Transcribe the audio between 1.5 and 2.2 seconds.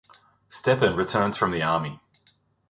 the army.